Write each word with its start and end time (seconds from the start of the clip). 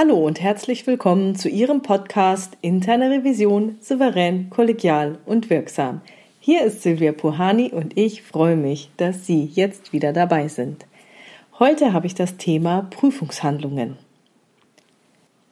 Hallo 0.00 0.14
und 0.14 0.40
herzlich 0.40 0.86
willkommen 0.86 1.34
zu 1.34 1.48
Ihrem 1.48 1.82
Podcast 1.82 2.56
Interne 2.60 3.10
Revision 3.10 3.78
souverän, 3.80 4.48
kollegial 4.48 5.18
und 5.26 5.50
wirksam. 5.50 6.02
Hier 6.38 6.62
ist 6.62 6.84
Silvia 6.84 7.10
Puhani 7.10 7.72
und 7.72 7.98
ich 7.98 8.22
freue 8.22 8.54
mich, 8.54 8.92
dass 8.96 9.26
Sie 9.26 9.46
jetzt 9.46 9.92
wieder 9.92 10.12
dabei 10.12 10.46
sind. 10.46 10.86
Heute 11.58 11.92
habe 11.92 12.06
ich 12.06 12.14
das 12.14 12.36
Thema 12.36 12.86
Prüfungshandlungen. 12.90 13.96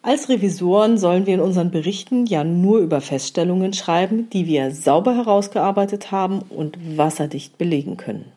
Als 0.02 0.28
Revisoren 0.28 0.96
sollen 0.96 1.26
wir 1.26 1.34
in 1.34 1.40
unseren 1.40 1.72
Berichten 1.72 2.24
ja 2.26 2.44
nur 2.44 2.78
über 2.78 3.00
Feststellungen 3.00 3.72
schreiben, 3.72 4.30
die 4.30 4.46
wir 4.46 4.70
sauber 4.70 5.16
herausgearbeitet 5.16 6.12
haben 6.12 6.42
und 6.50 6.96
wasserdicht 6.96 7.58
belegen 7.58 7.96
können. 7.96 8.30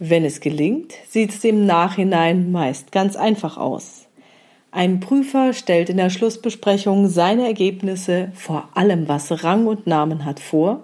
Wenn 0.00 0.24
es 0.24 0.40
gelingt, 0.40 0.94
sieht 1.08 1.30
es 1.30 1.44
im 1.44 1.64
Nachhinein 1.64 2.50
meist 2.50 2.90
ganz 2.90 3.14
einfach 3.14 3.56
aus. 3.56 4.07
Ein 4.70 5.00
Prüfer 5.00 5.54
stellt 5.54 5.88
in 5.88 5.96
der 5.96 6.10
Schlussbesprechung 6.10 7.08
seine 7.08 7.46
Ergebnisse, 7.46 8.30
vor 8.34 8.68
allem 8.74 9.08
was 9.08 9.42
Rang 9.42 9.66
und 9.66 9.86
Namen 9.86 10.24
hat, 10.26 10.40
vor. 10.40 10.82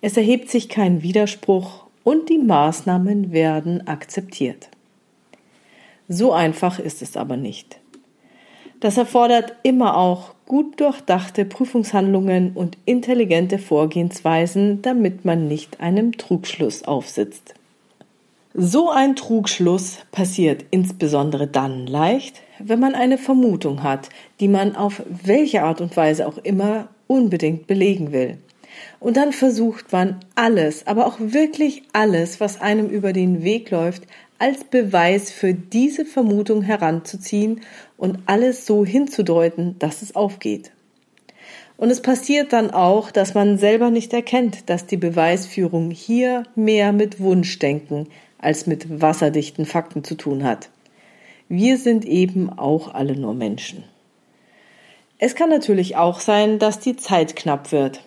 Es 0.00 0.16
erhebt 0.16 0.50
sich 0.50 0.68
kein 0.68 1.02
Widerspruch 1.02 1.86
und 2.02 2.28
die 2.28 2.38
Maßnahmen 2.38 3.32
werden 3.32 3.86
akzeptiert. 3.86 4.68
So 6.08 6.32
einfach 6.32 6.80
ist 6.80 7.00
es 7.00 7.16
aber 7.16 7.36
nicht. 7.36 7.78
Das 8.80 8.96
erfordert 8.96 9.54
immer 9.62 9.96
auch 9.96 10.34
gut 10.44 10.80
durchdachte 10.80 11.44
Prüfungshandlungen 11.44 12.52
und 12.54 12.76
intelligente 12.84 13.60
Vorgehensweisen, 13.60 14.82
damit 14.82 15.24
man 15.24 15.46
nicht 15.46 15.80
einem 15.80 16.18
Trugschluss 16.18 16.82
aufsitzt. 16.82 17.54
So 18.54 18.90
ein 18.90 19.16
Trugschluss 19.16 19.96
passiert 20.10 20.66
insbesondere 20.70 21.46
dann 21.46 21.86
leicht, 21.86 22.42
wenn 22.58 22.80
man 22.80 22.94
eine 22.94 23.16
Vermutung 23.16 23.82
hat, 23.82 24.10
die 24.40 24.48
man 24.48 24.76
auf 24.76 25.02
welche 25.08 25.62
Art 25.62 25.80
und 25.80 25.96
Weise 25.96 26.28
auch 26.28 26.36
immer 26.36 26.88
unbedingt 27.06 27.66
belegen 27.66 28.12
will. 28.12 28.36
Und 29.00 29.16
dann 29.16 29.32
versucht 29.32 29.90
man 29.92 30.20
alles, 30.34 30.86
aber 30.86 31.06
auch 31.06 31.16
wirklich 31.18 31.82
alles, 31.94 32.40
was 32.40 32.60
einem 32.60 32.90
über 32.90 33.14
den 33.14 33.42
Weg 33.42 33.70
läuft, 33.70 34.02
als 34.38 34.64
Beweis 34.64 35.30
für 35.30 35.54
diese 35.54 36.04
Vermutung 36.04 36.60
heranzuziehen 36.60 37.62
und 37.96 38.18
alles 38.26 38.66
so 38.66 38.84
hinzudeuten, 38.84 39.76
dass 39.78 40.02
es 40.02 40.14
aufgeht. 40.14 40.72
Und 41.78 41.90
es 41.90 42.02
passiert 42.02 42.52
dann 42.52 42.70
auch, 42.70 43.10
dass 43.10 43.32
man 43.32 43.56
selber 43.56 43.90
nicht 43.90 44.12
erkennt, 44.12 44.68
dass 44.68 44.84
die 44.84 44.98
Beweisführung 44.98 45.90
hier 45.90 46.42
mehr 46.54 46.92
mit 46.92 47.18
Wunschdenken 47.18 48.08
als 48.42 48.66
mit 48.66 49.00
wasserdichten 49.00 49.64
Fakten 49.64 50.04
zu 50.04 50.14
tun 50.14 50.44
hat. 50.44 50.68
Wir 51.48 51.78
sind 51.78 52.04
eben 52.04 52.50
auch 52.50 52.92
alle 52.92 53.16
nur 53.16 53.34
Menschen. 53.34 53.84
Es 55.18 55.34
kann 55.34 55.48
natürlich 55.48 55.96
auch 55.96 56.20
sein, 56.20 56.58
dass 56.58 56.80
die 56.80 56.96
Zeit 56.96 57.36
knapp 57.36 57.72
wird. 57.72 58.02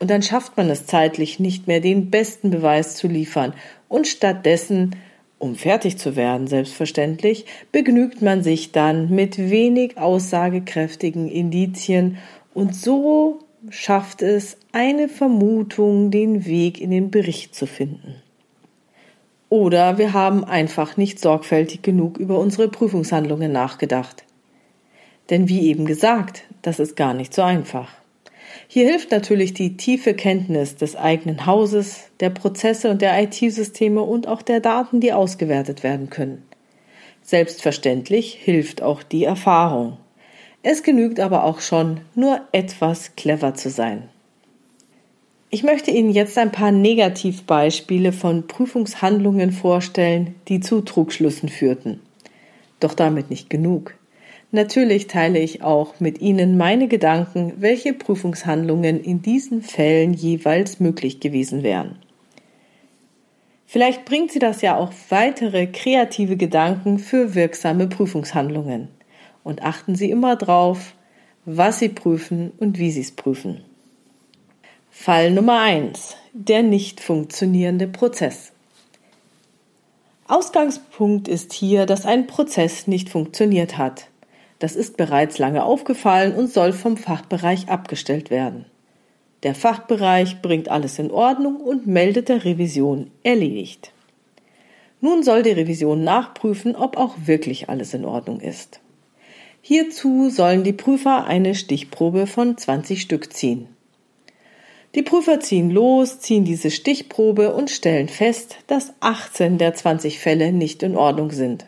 Und 0.00 0.10
dann 0.10 0.22
schafft 0.22 0.56
man 0.56 0.70
es 0.70 0.86
zeitlich 0.86 1.40
nicht 1.40 1.66
mehr, 1.66 1.80
den 1.80 2.10
besten 2.10 2.50
Beweis 2.50 2.96
zu 2.96 3.08
liefern. 3.08 3.54
Und 3.88 4.06
stattdessen, 4.06 4.96
um 5.38 5.54
fertig 5.54 5.98
zu 5.98 6.16
werden, 6.16 6.46
selbstverständlich, 6.46 7.46
begnügt 7.72 8.22
man 8.22 8.42
sich 8.42 8.72
dann 8.72 9.10
mit 9.10 9.38
wenig 9.38 9.98
aussagekräftigen 9.98 11.28
Indizien 11.28 12.18
und 12.54 12.74
so 12.74 13.40
schafft 13.70 14.22
es 14.22 14.56
eine 14.72 15.08
Vermutung, 15.08 16.10
den 16.10 16.44
Weg 16.44 16.80
in 16.80 16.90
den 16.90 17.10
Bericht 17.10 17.54
zu 17.54 17.66
finden. 17.66 18.16
Oder 19.50 19.96
wir 19.96 20.12
haben 20.12 20.44
einfach 20.44 20.96
nicht 20.96 21.20
sorgfältig 21.20 21.82
genug 21.82 22.18
über 22.18 22.38
unsere 22.38 22.68
Prüfungshandlungen 22.68 23.50
nachgedacht. 23.50 24.24
Denn 25.30 25.48
wie 25.48 25.68
eben 25.68 25.86
gesagt, 25.86 26.42
das 26.62 26.78
ist 26.78 26.96
gar 26.96 27.14
nicht 27.14 27.34
so 27.34 27.42
einfach. 27.42 27.88
Hier 28.66 28.86
hilft 28.86 29.10
natürlich 29.10 29.54
die 29.54 29.76
tiefe 29.76 30.14
Kenntnis 30.14 30.76
des 30.76 30.96
eigenen 30.96 31.46
Hauses, 31.46 32.10
der 32.20 32.30
Prozesse 32.30 32.90
und 32.90 33.00
der 33.00 33.22
IT-Systeme 33.22 34.02
und 34.02 34.26
auch 34.26 34.42
der 34.42 34.60
Daten, 34.60 35.00
die 35.00 35.12
ausgewertet 35.12 35.82
werden 35.82 36.10
können. 36.10 36.42
Selbstverständlich 37.22 38.34
hilft 38.34 38.82
auch 38.82 39.02
die 39.02 39.24
Erfahrung. 39.24 39.96
Es 40.62 40.82
genügt 40.82 41.20
aber 41.20 41.44
auch 41.44 41.60
schon, 41.60 42.00
nur 42.14 42.40
etwas 42.52 43.16
clever 43.16 43.54
zu 43.54 43.70
sein. 43.70 44.08
Ich 45.50 45.62
möchte 45.62 45.90
Ihnen 45.90 46.10
jetzt 46.10 46.36
ein 46.36 46.52
paar 46.52 46.72
Negativbeispiele 46.72 48.12
von 48.12 48.46
Prüfungshandlungen 48.46 49.50
vorstellen, 49.50 50.34
die 50.48 50.60
zu 50.60 50.82
Trugschlüssen 50.82 51.48
führten. 51.48 52.00
Doch 52.80 52.92
damit 52.92 53.30
nicht 53.30 53.48
genug. 53.48 53.94
Natürlich 54.50 55.06
teile 55.06 55.38
ich 55.38 55.62
auch 55.62 56.00
mit 56.00 56.20
Ihnen 56.20 56.58
meine 56.58 56.86
Gedanken, 56.86 57.54
welche 57.56 57.94
Prüfungshandlungen 57.94 59.00
in 59.02 59.22
diesen 59.22 59.62
Fällen 59.62 60.12
jeweils 60.12 60.80
möglich 60.80 61.18
gewesen 61.18 61.62
wären. 61.62 61.96
Vielleicht 63.66 64.04
bringt 64.04 64.32
Sie 64.32 64.38
das 64.38 64.60
ja 64.60 64.76
auch 64.76 64.92
weitere 65.08 65.66
kreative 65.66 66.36
Gedanken 66.36 66.98
für 66.98 67.34
wirksame 67.34 67.86
Prüfungshandlungen. 67.86 68.88
Und 69.44 69.62
achten 69.62 69.94
Sie 69.94 70.10
immer 70.10 70.36
drauf, 70.36 70.92
was 71.46 71.78
Sie 71.78 71.88
prüfen 71.88 72.52
und 72.58 72.78
wie 72.78 72.90
Sie 72.90 73.00
es 73.00 73.12
prüfen. 73.12 73.62
Fall 75.00 75.30
Nummer 75.30 75.60
eins: 75.60 76.16
Der 76.32 76.64
nicht 76.64 77.00
funktionierende 77.00 77.86
Prozess. 77.86 78.50
Ausgangspunkt 80.26 81.28
ist 81.28 81.52
hier, 81.52 81.86
dass 81.86 82.04
ein 82.04 82.26
Prozess 82.26 82.88
nicht 82.88 83.08
funktioniert 83.08 83.78
hat. 83.78 84.08
Das 84.58 84.74
ist 84.74 84.96
bereits 84.96 85.38
lange 85.38 85.62
aufgefallen 85.62 86.34
und 86.34 86.52
soll 86.52 86.72
vom 86.72 86.96
Fachbereich 86.96 87.68
abgestellt 87.68 88.28
werden. 88.30 88.66
Der 89.44 89.54
Fachbereich 89.54 90.42
bringt 90.42 90.68
alles 90.68 90.98
in 90.98 91.12
Ordnung 91.12 91.58
und 91.58 91.86
meldet 91.86 92.28
der 92.28 92.44
Revision 92.44 93.12
erledigt. 93.22 93.92
Nun 95.00 95.22
soll 95.22 95.44
die 95.44 95.52
Revision 95.52 96.02
nachprüfen, 96.02 96.74
ob 96.74 96.96
auch 96.96 97.14
wirklich 97.24 97.68
alles 97.68 97.94
in 97.94 98.04
Ordnung 98.04 98.40
ist. 98.40 98.80
Hierzu 99.62 100.28
sollen 100.28 100.64
die 100.64 100.72
Prüfer 100.72 101.24
eine 101.24 101.54
Stichprobe 101.54 102.26
von 102.26 102.58
20 102.58 103.00
Stück 103.00 103.32
ziehen. 103.32 103.68
Die 104.94 105.02
Prüfer 105.02 105.40
ziehen 105.40 105.70
los, 105.70 106.20
ziehen 106.20 106.44
diese 106.44 106.70
Stichprobe 106.70 107.54
und 107.54 107.70
stellen 107.70 108.08
fest, 108.08 108.56
dass 108.66 108.94
18 109.00 109.58
der 109.58 109.74
20 109.74 110.18
Fälle 110.18 110.52
nicht 110.52 110.82
in 110.82 110.96
Ordnung 110.96 111.30
sind. 111.30 111.66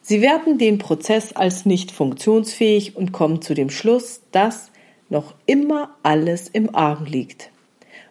Sie 0.00 0.20
werten 0.20 0.58
den 0.58 0.78
Prozess 0.78 1.32
als 1.32 1.66
nicht 1.66 1.92
funktionsfähig 1.92 2.96
und 2.96 3.12
kommen 3.12 3.42
zu 3.42 3.54
dem 3.54 3.70
Schluss, 3.70 4.22
dass 4.32 4.72
noch 5.10 5.34
immer 5.46 5.94
alles 6.02 6.48
im 6.48 6.74
Argen 6.74 7.06
liegt 7.06 7.50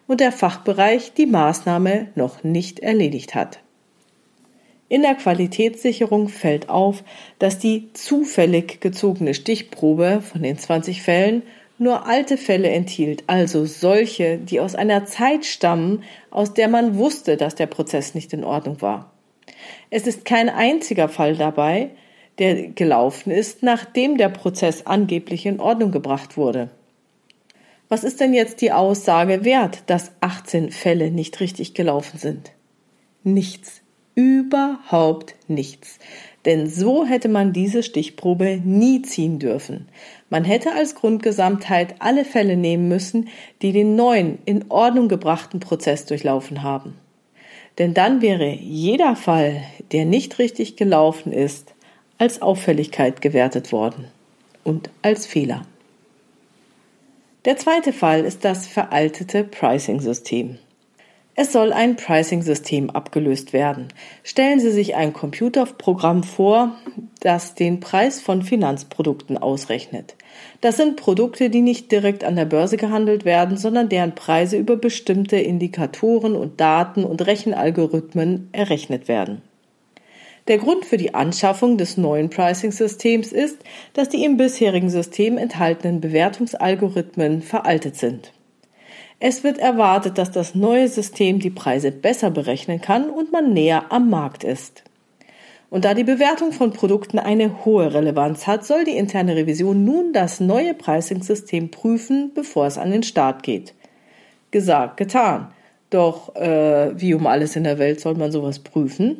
und 0.06 0.20
der 0.20 0.32
Fachbereich 0.32 1.12
die 1.14 1.26
Maßnahme 1.26 2.08
noch 2.14 2.44
nicht 2.44 2.80
erledigt 2.80 3.34
hat. 3.34 3.60
In 4.88 5.02
der 5.02 5.14
Qualitätssicherung 5.14 6.28
fällt 6.28 6.68
auf, 6.68 7.02
dass 7.38 7.58
die 7.58 7.92
zufällig 7.94 8.80
gezogene 8.80 9.32
Stichprobe 9.32 10.20
von 10.20 10.42
den 10.42 10.58
20 10.58 11.00
Fällen 11.02 11.42
nur 11.82 12.06
alte 12.06 12.36
Fälle 12.36 12.68
enthielt, 12.68 13.24
also 13.26 13.66
solche, 13.66 14.38
die 14.38 14.60
aus 14.60 14.74
einer 14.74 15.04
Zeit 15.04 15.44
stammen, 15.44 16.04
aus 16.30 16.54
der 16.54 16.68
man 16.68 16.96
wusste, 16.96 17.36
dass 17.36 17.54
der 17.54 17.66
Prozess 17.66 18.14
nicht 18.14 18.32
in 18.32 18.44
Ordnung 18.44 18.80
war. 18.80 19.12
Es 19.90 20.06
ist 20.06 20.24
kein 20.24 20.48
einziger 20.48 21.08
Fall 21.08 21.36
dabei, 21.36 21.90
der 22.38 22.68
gelaufen 22.68 23.30
ist, 23.30 23.62
nachdem 23.62 24.16
der 24.16 24.28
Prozess 24.28 24.86
angeblich 24.86 25.44
in 25.44 25.60
Ordnung 25.60 25.90
gebracht 25.90 26.36
wurde. 26.36 26.70
Was 27.88 28.04
ist 28.04 28.20
denn 28.20 28.32
jetzt 28.32 28.62
die 28.62 28.72
Aussage 28.72 29.44
wert, 29.44 29.82
dass 29.86 30.12
18 30.20 30.70
Fälle 30.70 31.10
nicht 31.10 31.40
richtig 31.40 31.74
gelaufen 31.74 32.18
sind? 32.18 32.52
Nichts. 33.22 33.81
Überhaupt 34.14 35.34
nichts. 35.48 35.98
Denn 36.44 36.68
so 36.68 37.06
hätte 37.06 37.28
man 37.28 37.52
diese 37.52 37.82
Stichprobe 37.82 38.60
nie 38.64 39.02
ziehen 39.02 39.38
dürfen. 39.38 39.88
Man 40.28 40.44
hätte 40.44 40.72
als 40.72 40.94
Grundgesamtheit 40.94 41.94
alle 42.00 42.24
Fälle 42.24 42.56
nehmen 42.56 42.88
müssen, 42.88 43.28
die 43.62 43.72
den 43.72 43.96
neuen, 43.96 44.38
in 44.44 44.70
Ordnung 44.70 45.08
gebrachten 45.08 45.60
Prozess 45.60 46.04
durchlaufen 46.04 46.62
haben. 46.62 46.94
Denn 47.78 47.94
dann 47.94 48.20
wäre 48.20 48.50
jeder 48.50 49.16
Fall, 49.16 49.62
der 49.92 50.04
nicht 50.04 50.38
richtig 50.38 50.76
gelaufen 50.76 51.32
ist, 51.32 51.74
als 52.18 52.42
Auffälligkeit 52.42 53.20
gewertet 53.20 53.72
worden 53.72 54.06
und 54.64 54.90
als 55.00 55.26
Fehler. 55.26 55.62
Der 57.44 57.56
zweite 57.56 57.92
Fall 57.92 58.24
ist 58.24 58.44
das 58.44 58.66
veraltete 58.66 59.42
Pricing-System. 59.42 60.58
Es 61.34 61.50
soll 61.50 61.72
ein 61.72 61.96
Pricing-System 61.96 62.90
abgelöst 62.90 63.54
werden. 63.54 63.88
Stellen 64.22 64.60
Sie 64.60 64.70
sich 64.70 64.96
ein 64.96 65.14
Computerprogramm 65.14 66.24
vor, 66.24 66.76
das 67.20 67.54
den 67.54 67.80
Preis 67.80 68.20
von 68.20 68.42
Finanzprodukten 68.42 69.38
ausrechnet. 69.38 70.14
Das 70.60 70.76
sind 70.76 70.96
Produkte, 70.96 71.48
die 71.48 71.62
nicht 71.62 71.90
direkt 71.90 72.22
an 72.22 72.36
der 72.36 72.44
Börse 72.44 72.76
gehandelt 72.76 73.24
werden, 73.24 73.56
sondern 73.56 73.88
deren 73.88 74.14
Preise 74.14 74.58
über 74.58 74.76
bestimmte 74.76 75.36
Indikatoren 75.36 76.36
und 76.36 76.60
Daten 76.60 77.02
und 77.02 77.26
Rechenalgorithmen 77.26 78.50
errechnet 78.52 79.08
werden. 79.08 79.40
Der 80.48 80.58
Grund 80.58 80.84
für 80.84 80.98
die 80.98 81.14
Anschaffung 81.14 81.78
des 81.78 81.96
neuen 81.96 82.28
Pricing-Systems 82.28 83.32
ist, 83.32 83.58
dass 83.94 84.10
die 84.10 84.24
im 84.24 84.36
bisherigen 84.36 84.90
System 84.90 85.38
enthaltenen 85.38 86.02
Bewertungsalgorithmen 86.02 87.40
veraltet 87.40 87.96
sind. 87.96 88.32
Es 89.24 89.44
wird 89.44 89.58
erwartet, 89.58 90.18
dass 90.18 90.32
das 90.32 90.56
neue 90.56 90.88
System 90.88 91.38
die 91.38 91.48
Preise 91.48 91.92
besser 91.92 92.28
berechnen 92.28 92.80
kann 92.80 93.08
und 93.08 93.30
man 93.30 93.52
näher 93.52 93.84
am 93.90 94.10
Markt 94.10 94.42
ist. 94.42 94.82
Und 95.70 95.84
da 95.84 95.94
die 95.94 96.02
Bewertung 96.02 96.50
von 96.50 96.72
Produkten 96.72 97.20
eine 97.20 97.64
hohe 97.64 97.94
Relevanz 97.94 98.48
hat, 98.48 98.66
soll 98.66 98.82
die 98.82 98.96
interne 98.96 99.36
Revision 99.36 99.84
nun 99.84 100.12
das 100.12 100.40
neue 100.40 100.74
Pricing-System 100.74 101.70
prüfen, 101.70 102.32
bevor 102.34 102.66
es 102.66 102.78
an 102.78 102.90
den 102.90 103.04
Start 103.04 103.44
geht. 103.44 103.74
Gesagt, 104.50 104.96
getan. 104.96 105.52
Doch 105.90 106.34
äh, 106.34 106.90
wie 107.00 107.14
um 107.14 107.28
alles 107.28 107.54
in 107.54 107.62
der 107.62 107.78
Welt 107.78 108.00
soll 108.00 108.16
man 108.16 108.32
sowas 108.32 108.58
prüfen? 108.58 109.18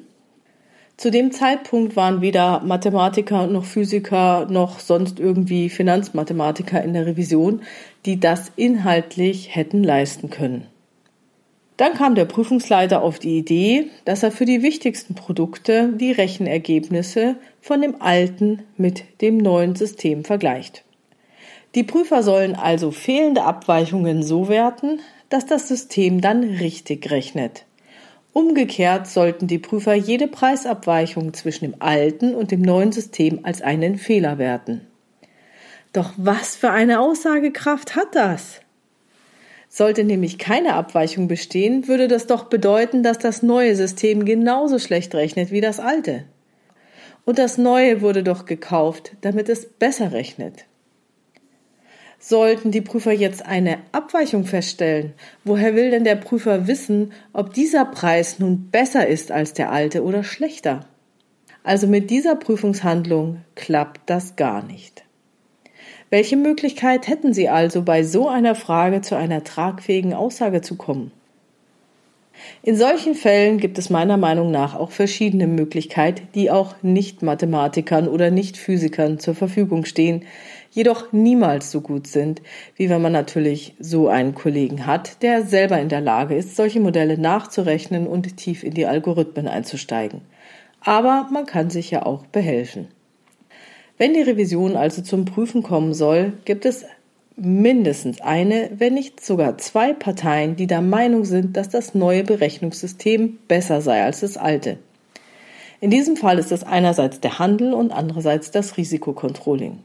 Zu 1.03 1.11
dem 1.11 1.33
Zeitpunkt 1.33 1.97
waren 1.97 2.21
weder 2.21 2.61
Mathematiker 2.61 3.49
noch 3.49 3.65
Physiker 3.65 4.47
noch 4.49 4.79
sonst 4.79 5.19
irgendwie 5.19 5.69
Finanzmathematiker 5.69 6.81
in 6.81 6.93
der 6.93 7.07
Revision, 7.07 7.63
die 8.07 8.21
das 8.21 8.53
inhaltlich 8.55 9.53
hätten 9.53 9.83
leisten 9.83 10.31
können. 10.31 10.69
Dann 11.77 11.95
kam 11.95 12.15
der 12.15 12.27
Prüfungsleiter 12.27 13.03
auf 13.03 13.19
die 13.19 13.37
Idee, 13.37 13.91
dass 14.05 14.23
er 14.23 14.31
für 14.31 14.45
die 14.45 14.63
wichtigsten 14.63 15.17
Produkte 15.17 15.93
die 15.93 16.13
Rechenergebnisse 16.13 17.35
von 17.61 17.81
dem 17.81 18.01
alten 18.01 18.63
mit 18.77 19.03
dem 19.23 19.39
neuen 19.39 19.75
System 19.75 20.23
vergleicht. 20.23 20.85
Die 21.75 21.83
Prüfer 21.83 22.23
sollen 22.23 22.55
also 22.55 22.93
fehlende 22.93 23.43
Abweichungen 23.43 24.23
so 24.23 24.49
werten, 24.49 25.01
dass 25.31 25.47
das 25.47 25.67
System 25.67 26.21
dann 26.21 26.45
richtig 26.45 27.11
rechnet. 27.11 27.65
Umgekehrt 28.33 29.07
sollten 29.07 29.47
die 29.47 29.59
Prüfer 29.59 29.95
jede 29.95 30.27
Preisabweichung 30.27 31.35
zwischen 31.35 31.67
dem 31.67 31.75
alten 31.81 32.35
und 32.35 32.51
dem 32.51 32.63
neuen 32.63 32.93
System 32.93 33.41
als 33.43 33.61
einen 33.61 33.99
Fehler 33.99 34.39
werten. 34.39 34.87
Doch 35.93 36.13
was 36.17 36.57
für 36.57 36.71
eine 36.71 37.01
Aussagekraft 37.01 37.95
hat 37.95 38.15
das? 38.15 38.61
Sollte 39.69 40.05
nämlich 40.05 40.39
keine 40.39 40.75
Abweichung 40.75 41.29
bestehen, 41.29 41.89
würde 41.89 42.09
das 42.09 42.27
doch 42.27 42.45
bedeuten, 42.45 43.03
dass 43.03 43.19
das 43.19 43.43
neue 43.43 43.77
System 43.77 44.25
genauso 44.25 44.79
schlecht 44.79 45.15
rechnet 45.15 45.51
wie 45.51 45.61
das 45.61 45.81
alte. 45.81 46.25
Und 47.25 47.39
das 47.39 47.59
neue 47.59 48.01
wurde 48.01 48.23
doch 48.23 48.47
gekauft, 48.47 49.13
damit 49.21 49.49
es 49.49 49.67
besser 49.67 50.13
rechnet. 50.13 50.65
Sollten 52.25 52.71
die 52.71 52.83
Prüfer 52.83 53.11
jetzt 53.11 53.45
eine 53.45 53.79
Abweichung 53.91 54.45
feststellen, 54.45 55.13
woher 55.43 55.75
will 55.75 55.91
denn 55.91 56.05
der 56.05 56.15
Prüfer 56.15 56.69
wissen, 56.69 57.13
ob 57.33 57.53
dieser 57.53 57.85
Preis 57.85 58.39
nun 58.39 58.69
besser 58.71 59.09
ist 59.09 59.33
als 59.33 59.55
der 59.55 59.73
alte 59.73 60.05
oder 60.05 60.23
schlechter? 60.23 60.87
Also 61.65 61.89
mit 61.89 62.11
dieser 62.11 62.37
Prüfungshandlung 62.37 63.39
klappt 63.57 64.03
das 64.07 64.37
gar 64.37 64.63
nicht. 64.63 65.03
Welche 66.11 66.37
Möglichkeit 66.37 67.09
hätten 67.09 67.35
Sie 67.35 67.49
also 67.49 67.83
bei 67.83 68.05
so 68.05 68.29
einer 68.29 68.55
Frage 68.55 69.01
zu 69.01 69.17
einer 69.17 69.43
tragfähigen 69.43 70.15
Aussage 70.15 70.61
zu 70.61 70.77
kommen? 70.77 71.11
In 72.63 72.77
solchen 72.77 73.15
Fällen 73.15 73.59
gibt 73.59 73.79
es 73.79 73.91
meiner 73.91 74.17
Meinung 74.17 74.51
nach 74.51 74.75
auch 74.75 74.91
verschiedene 74.91 75.47
Möglichkeiten, 75.47 76.29
die 76.35 76.51
auch 76.51 76.75
Nicht-Mathematikern 76.83 78.09
oder 78.09 78.31
Nicht-Physikern 78.31 79.19
zur 79.19 79.35
Verfügung 79.35 79.85
stehen, 79.85 80.25
jedoch 80.73 81.13
niemals 81.13 81.71
so 81.71 81.81
gut 81.81 82.07
sind, 82.07 82.43
wie 82.77 82.91
wenn 82.91 83.03
man 83.03 83.13
natürlich 83.13 83.75
so 83.79 84.09
einen 84.09 84.35
Kollegen 84.35 84.87
hat, 84.87 85.23
der 85.23 85.45
selber 85.45 85.79
in 85.79 85.89
der 85.89 86.01
Lage 86.01 86.35
ist, 86.35 86.57
solche 86.57 86.81
Modelle 86.81 87.19
nachzurechnen 87.19 88.07
und 88.07 88.37
tief 88.37 88.65
in 88.65 88.75
die 88.75 88.87
Algorithmen 88.87 89.47
einzusteigen. 89.47 90.23
Aber 90.81 91.29
man 91.31 91.47
kann 91.47 91.71
sich 91.71 91.91
ja 91.91 92.05
auch 92.05 92.27
behelfen. 92.27 92.89
Wenn 93.99 94.15
die 94.15 94.23
Revision 94.23 94.77
also 94.77 95.03
zum 95.03 95.27
Prüfen 95.27 95.63
kommen 95.63 95.95
soll, 95.95 96.33
gibt 96.45 96.65
es 96.65 96.85
mindestens 97.37 98.21
eine, 98.21 98.71
wenn 98.77 98.95
nicht 98.95 99.25
sogar 99.25 99.59
zwei 99.59 99.93
Parteien, 99.93 100.57
die 100.57 100.67
der 100.67 100.83
Meinung 100.83 101.25
sind, 101.25 101.57
dass 101.57 101.69
das 101.69 101.95
neue 101.95 102.25
Berechnungssystem 102.25 103.39
besser 103.47 103.81
sei 103.81 104.03
als 104.03 104.21
das 104.21 104.37
alte. 104.37 104.79
In 105.81 105.91
diesem 105.91 106.17
Fall 106.17 106.39
ist 106.39 106.53
es 106.53 106.65
einerseits 106.65 107.21
der 107.21 107.39
Handel 107.39 107.75
und 107.75 107.93
andererseits 107.93 108.51
das 108.51 108.77
Risikokontrolling. 108.77 109.81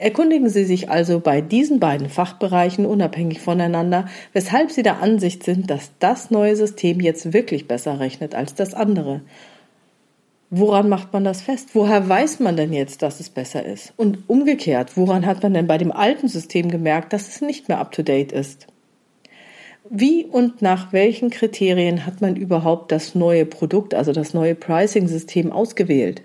Erkundigen 0.00 0.48
Sie 0.48 0.64
sich 0.64 0.88
also 0.88 1.20
bei 1.20 1.42
diesen 1.42 1.78
beiden 1.78 2.08
Fachbereichen 2.08 2.86
unabhängig 2.86 3.42
voneinander, 3.42 4.08
weshalb 4.32 4.70
Sie 4.70 4.82
der 4.82 5.02
Ansicht 5.02 5.42
sind, 5.42 5.68
dass 5.68 5.90
das 5.98 6.30
neue 6.30 6.56
System 6.56 7.00
jetzt 7.00 7.34
wirklich 7.34 7.68
besser 7.68 8.00
rechnet 8.00 8.34
als 8.34 8.54
das 8.54 8.72
andere. 8.72 9.20
Woran 10.48 10.88
macht 10.88 11.12
man 11.12 11.22
das 11.22 11.42
fest? 11.42 11.74
Woher 11.74 12.08
weiß 12.08 12.40
man 12.40 12.56
denn 12.56 12.72
jetzt, 12.72 13.02
dass 13.02 13.20
es 13.20 13.28
besser 13.28 13.62
ist? 13.62 13.92
Und 13.98 14.26
umgekehrt, 14.26 14.96
woran 14.96 15.26
hat 15.26 15.42
man 15.42 15.52
denn 15.52 15.66
bei 15.66 15.76
dem 15.76 15.92
alten 15.92 16.28
System 16.28 16.70
gemerkt, 16.70 17.12
dass 17.12 17.28
es 17.28 17.42
nicht 17.42 17.68
mehr 17.68 17.78
up-to-date 17.78 18.32
ist? 18.32 18.68
Wie 19.90 20.24
und 20.24 20.62
nach 20.62 20.94
welchen 20.94 21.28
Kriterien 21.28 22.06
hat 22.06 22.22
man 22.22 22.36
überhaupt 22.36 22.90
das 22.90 23.14
neue 23.14 23.44
Produkt, 23.44 23.92
also 23.92 24.12
das 24.12 24.32
neue 24.32 24.54
Pricing-System 24.54 25.52
ausgewählt? 25.52 26.22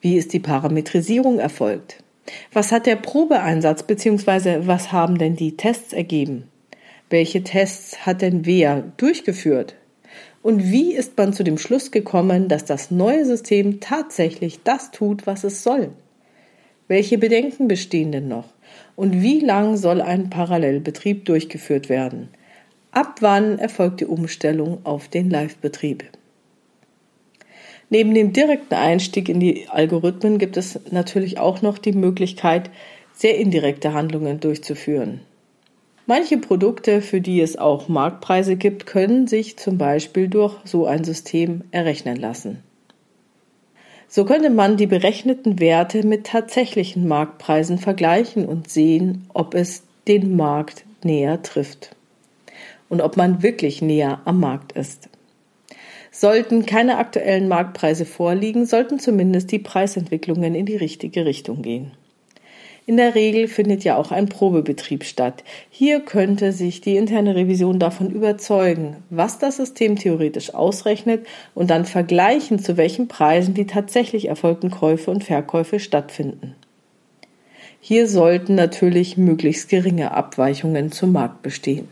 Wie 0.00 0.16
ist 0.16 0.32
die 0.32 0.38
Parametrisierung 0.38 1.40
erfolgt? 1.40 2.04
Was 2.52 2.72
hat 2.72 2.86
der 2.86 2.96
Probeeinsatz 2.96 3.82
bzw. 3.82 4.66
was 4.66 4.92
haben 4.92 5.18
denn 5.18 5.36
die 5.36 5.56
Tests 5.56 5.92
ergeben? 5.92 6.48
Welche 7.10 7.42
Tests 7.42 8.04
hat 8.04 8.22
denn 8.22 8.44
wer 8.44 8.82
durchgeführt? 8.96 9.74
Und 10.42 10.70
wie 10.70 10.94
ist 10.94 11.16
man 11.16 11.32
zu 11.32 11.42
dem 11.42 11.58
Schluss 11.58 11.90
gekommen, 11.90 12.48
dass 12.48 12.64
das 12.64 12.90
neue 12.90 13.24
System 13.24 13.80
tatsächlich 13.80 14.62
das 14.62 14.90
tut, 14.90 15.26
was 15.26 15.44
es 15.44 15.62
soll? 15.62 15.90
Welche 16.86 17.18
Bedenken 17.18 17.68
bestehen 17.68 18.12
denn 18.12 18.28
noch? 18.28 18.48
Und 18.96 19.20
wie 19.22 19.40
lang 19.40 19.76
soll 19.76 20.00
ein 20.00 20.30
Parallelbetrieb 20.30 21.24
durchgeführt 21.24 21.88
werden? 21.88 22.28
Ab 22.92 23.16
wann 23.20 23.58
erfolgt 23.58 24.00
die 24.00 24.06
Umstellung 24.06 24.78
auf 24.84 25.08
den 25.08 25.28
Live-Betrieb? 25.28 26.04
Neben 27.90 28.12
dem 28.12 28.32
direkten 28.32 28.74
Einstieg 28.74 29.28
in 29.28 29.40
die 29.40 29.68
Algorithmen 29.68 30.38
gibt 30.38 30.56
es 30.56 30.78
natürlich 30.90 31.38
auch 31.38 31.62
noch 31.62 31.78
die 31.78 31.92
Möglichkeit, 31.92 32.70
sehr 33.14 33.38
indirekte 33.38 33.94
Handlungen 33.94 34.40
durchzuführen. 34.40 35.20
Manche 36.06 36.38
Produkte, 36.38 37.02
für 37.02 37.20
die 37.20 37.40
es 37.40 37.58
auch 37.58 37.88
Marktpreise 37.88 38.56
gibt, 38.56 38.86
können 38.86 39.26
sich 39.26 39.58
zum 39.58 39.76
Beispiel 39.76 40.28
durch 40.28 40.54
so 40.64 40.86
ein 40.86 41.04
System 41.04 41.64
errechnen 41.70 42.16
lassen. 42.16 42.62
So 44.08 44.24
könnte 44.24 44.48
man 44.48 44.78
die 44.78 44.86
berechneten 44.86 45.60
Werte 45.60 46.06
mit 46.06 46.26
tatsächlichen 46.26 47.06
Marktpreisen 47.08 47.76
vergleichen 47.76 48.46
und 48.46 48.70
sehen, 48.70 49.26
ob 49.34 49.54
es 49.54 49.82
den 50.06 50.34
Markt 50.34 50.84
näher 51.04 51.42
trifft 51.42 51.94
und 52.88 53.02
ob 53.02 53.18
man 53.18 53.42
wirklich 53.42 53.82
näher 53.82 54.20
am 54.24 54.40
Markt 54.40 54.72
ist. 54.72 55.10
Sollten 56.20 56.66
keine 56.66 56.98
aktuellen 56.98 57.46
Marktpreise 57.46 58.04
vorliegen, 58.04 58.66
sollten 58.66 58.98
zumindest 58.98 59.52
die 59.52 59.60
Preisentwicklungen 59.60 60.56
in 60.56 60.66
die 60.66 60.74
richtige 60.74 61.24
Richtung 61.24 61.62
gehen. 61.62 61.92
In 62.86 62.96
der 62.96 63.14
Regel 63.14 63.46
findet 63.46 63.84
ja 63.84 63.96
auch 63.96 64.10
ein 64.10 64.28
Probebetrieb 64.28 65.04
statt. 65.04 65.44
Hier 65.70 66.00
könnte 66.00 66.50
sich 66.50 66.80
die 66.80 66.96
interne 66.96 67.36
Revision 67.36 67.78
davon 67.78 68.10
überzeugen, 68.10 68.96
was 69.10 69.38
das 69.38 69.58
System 69.58 69.94
theoretisch 69.94 70.54
ausrechnet 70.54 71.24
und 71.54 71.70
dann 71.70 71.84
vergleichen, 71.84 72.58
zu 72.58 72.76
welchen 72.76 73.06
Preisen 73.06 73.54
die 73.54 73.68
tatsächlich 73.68 74.26
erfolgten 74.26 74.72
Käufe 74.72 75.12
und 75.12 75.22
Verkäufe 75.22 75.78
stattfinden. 75.78 76.56
Hier 77.78 78.08
sollten 78.08 78.56
natürlich 78.56 79.16
möglichst 79.16 79.68
geringe 79.68 80.10
Abweichungen 80.10 80.90
zum 80.90 81.12
Markt 81.12 81.42
bestehen. 81.42 81.86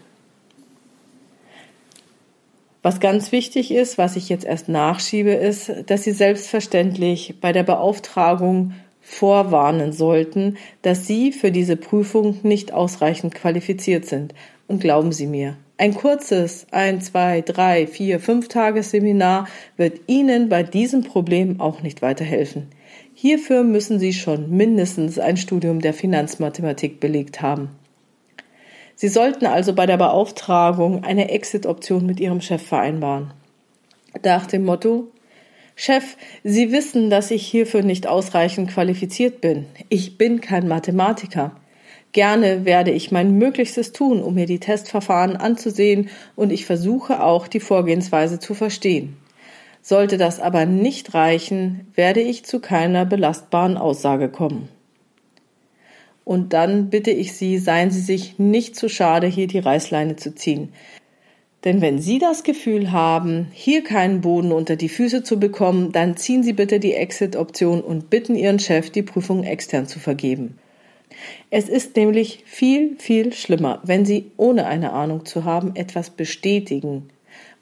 Was 2.87 3.00
ganz 3.00 3.33
wichtig 3.33 3.75
ist, 3.75 3.99
was 3.99 4.14
ich 4.14 4.28
jetzt 4.28 4.45
erst 4.45 4.69
nachschiebe, 4.69 5.33
ist, 5.33 5.73
dass 5.87 6.05
Sie 6.05 6.12
selbstverständlich 6.12 7.35
bei 7.40 7.50
der 7.50 7.64
Beauftragung 7.64 8.75
vorwarnen 9.00 9.90
sollten, 9.93 10.57
dass 10.83 11.05
Sie 11.05 11.33
für 11.33 11.50
diese 11.50 11.76
Prüfung 11.76 12.38
nicht 12.45 12.73
ausreichend 12.73 13.35
qualifiziert 13.35 14.07
sind. 14.07 14.35
Und 14.69 14.81
glauben 14.81 15.11
Sie 15.11 15.26
mir, 15.26 15.57
ein 15.78 15.95
kurzes 15.95 16.69
ein, 16.71 17.00
zwei, 17.00 17.40
drei, 17.40 17.88
vier, 17.88 18.21
fünf 18.21 18.47
Tagesseminar 18.47 19.49
wird 19.76 20.02
Ihnen 20.07 20.49
bei 20.49 20.62
diesem 20.62 21.02
Problem 21.02 21.61
auch 21.61 21.83
nicht 21.83 22.02
weiterhelfen. 22.02 22.69
Hierfür 23.14 23.64
müssen 23.64 23.99
Sie 23.99 24.12
schon 24.12 24.57
mindestens 24.57 25.19
ein 25.19 25.37
Studium 25.37 25.81
der 25.81 25.93
Finanzmathematik 25.93 27.00
belegt 27.00 27.43
haben. 27.43 27.71
Sie 28.99 29.09
sollten 29.09 29.45
also 29.45 29.75
bei 29.75 29.85
der 29.85 29.99
Beauftragung 29.99 31.05
eine 31.05 31.31
Exit-Option 31.31 32.07
mit 32.07 32.19
Ihrem 32.19 32.41
Chef 32.41 32.62
vereinbaren. 32.62 33.33
Nach 34.25 34.47
dem 34.47 34.65
Motto, 34.65 35.09
Chef, 35.75 36.17
Sie 36.43 36.73
wissen, 36.73 37.11
dass 37.11 37.31
ich 37.31 37.47
hierfür 37.47 37.83
nicht 37.83 38.07
ausreichend 38.07 38.71
qualifiziert 38.71 39.43
bin. 39.43 39.67
Ich 39.91 40.17
bin 40.17 40.41
kein 40.41 40.67
Mathematiker. 40.67 41.53
Gerne 42.12 42.65
werde 42.65 42.93
ich 42.93 43.12
mein 43.12 43.37
Möglichstes 43.37 43.93
tun, 43.93 44.23
um 44.23 44.33
mir 44.33 44.47
die 44.47 44.61
Testverfahren 44.61 45.37
anzusehen 45.37 46.09
und 46.35 46.50
ich 46.50 46.65
versuche 46.65 47.23
auch, 47.23 47.47
die 47.47 47.61
Vorgehensweise 47.61 48.38
zu 48.38 48.55
verstehen. 48.55 49.19
Sollte 49.83 50.17
das 50.17 50.41
aber 50.41 50.65
nicht 50.65 51.12
reichen, 51.12 51.93
werde 51.95 52.23
ich 52.23 52.47
zu 52.47 52.61
keiner 52.61 53.05
belastbaren 53.05 53.76
Aussage 53.76 54.31
kommen. 54.31 54.71
Und 56.26 56.54
dann 56.54 56.90
bitte 56.90 57.12
ich 57.12 57.35
Sie, 57.35 57.56
seien 57.56 57.92
Sie 57.92 58.00
sich 58.00 58.37
nicht 58.37 58.75
zu 58.75 58.88
schade, 58.88 59.28
hier 59.28 59.47
die 59.47 59.61
Reißleine 59.61 60.16
zu 60.16 60.35
ziehen. 60.35 60.73
Denn 61.62 61.80
wenn 61.80 62.00
Sie 62.00 62.18
das 62.18 62.42
Gefühl 62.42 62.90
haben, 62.90 63.47
hier 63.52 63.85
keinen 63.85 64.23
Boden 64.23 64.50
unter 64.50 64.75
die 64.75 64.88
Füße 64.88 65.23
zu 65.23 65.38
bekommen, 65.38 65.92
dann 65.92 66.16
ziehen 66.16 66.42
Sie 66.42 66.52
bitte 66.52 66.80
die 66.80 66.95
Exit-Option 66.95 67.80
und 67.80 68.11
bitten 68.11 68.35
Ihren 68.35 68.59
Chef, 68.59 68.90
die 68.90 69.04
Prüfung 69.04 69.45
extern 69.45 69.87
zu 69.87 70.00
vergeben. 70.00 70.59
Es 71.50 71.68
ist 71.68 71.95
nämlich 71.95 72.42
viel, 72.45 72.97
viel 72.99 73.33
schlimmer, 73.33 73.80
wenn 73.85 74.04
Sie, 74.04 74.33
ohne 74.37 74.66
eine 74.66 74.95
Ahnung 74.95 75.26
zu 75.26 75.45
haben, 75.45 75.76
etwas 75.76 76.11
bestätigen, 76.11 77.09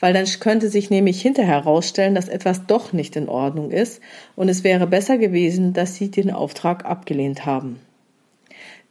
weil 0.00 0.14
dann 0.14 0.25
könnte 0.40 0.71
sich 0.71 0.88
nämlich 0.88 1.21
hinterher 1.21 1.56
herausstellen, 1.56 2.14
dass 2.14 2.30
etwas 2.30 2.64
doch 2.66 2.94
nicht 2.94 3.14
in 3.14 3.28
Ordnung 3.28 3.73
ist 3.73 4.00
und 4.37 4.49
es 4.49 4.64
wäre 4.64 4.87
besser 4.87 5.18
gewesen, 5.18 5.75
dass 5.75 5.97
Sie 5.97 6.11
den 6.11 6.30
Auftrag 6.30 6.87
abgelehnt 6.87 7.44
haben. 7.44 7.78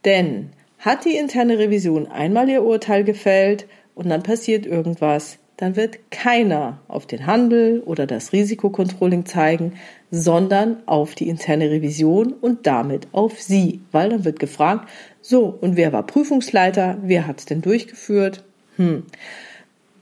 Denn 0.05 0.50
hat 0.79 1.05
die 1.05 1.15
interne 1.15 1.57
Revision 1.57 2.07
einmal 2.07 2.50
ihr 2.50 2.63
Urteil 2.63 3.03
gefällt 3.03 3.67
und 3.95 4.10
dann 4.10 4.24
passiert 4.24 4.65
irgendwas, 4.65 5.38
dann 5.57 5.75
wird 5.75 6.12
keiner 6.12 6.79
auf 6.88 7.05
den 7.05 7.25
Handel 7.25 7.81
oder 7.86 8.07
das 8.07 8.33
Risikokontrolling 8.33 9.25
zeigen, 9.25 9.74
sondern 10.12 10.77
auf 10.88 11.15
die 11.15 11.29
interne 11.29 11.69
Revision 11.69 12.33
und 12.33 12.67
damit 12.67 13.07
auf 13.12 13.39
Sie, 13.41 13.81
weil 13.91 14.10
dann 14.10 14.25
wird 14.25 14.39
gefragt, 14.39 14.89
so, 15.22 15.45
und 15.45 15.77
wer 15.77 15.93
war 15.93 16.05
Prüfungsleiter, 16.05 16.98
wer 17.03 17.27
hat 17.27 17.39
es 17.39 17.45
denn 17.45 17.62
durchgeführt? 17.62 18.43
Hm. 18.75 19.03